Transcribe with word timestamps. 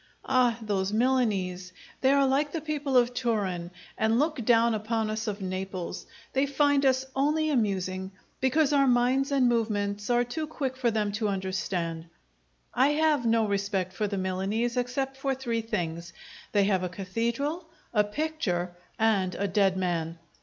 Ah, 0.25 0.57
those 0.63 0.91
Milanese! 0.91 1.73
They 2.01 2.11
are 2.11 2.25
like 2.25 2.51
the 2.51 2.59
people 2.59 2.97
of 2.97 3.13
Turin, 3.13 3.69
and 3.95 4.17
look 4.17 4.43
down 4.43 4.73
upon 4.73 5.11
us 5.11 5.27
of 5.27 5.41
Naples; 5.43 6.07
they 6.33 6.47
find 6.47 6.87
us 6.87 7.05
only 7.15 7.51
amusing, 7.51 8.11
because 8.39 8.73
our 8.73 8.87
minds 8.87 9.31
and 9.31 9.47
movements 9.47 10.09
are 10.09 10.23
too 10.23 10.47
quick 10.47 10.75
for 10.75 10.89
them 10.89 11.11
to 11.11 11.27
understand. 11.27 12.07
I 12.73 12.87
have 12.93 13.27
no 13.27 13.45
respect 13.45 13.93
for 13.93 14.07
the 14.07 14.17
Milanese, 14.17 14.75
except 14.75 15.17
for 15.17 15.35
three 15.35 15.61
things: 15.61 16.13
they 16.51 16.63
have 16.63 16.81
a 16.81 16.89
cathedral, 16.89 17.69
a 17.93 18.03
picture, 18.03 18.75
and 18.97 19.35
a 19.35 19.47
dead 19.47 19.77
man. 19.77 20.17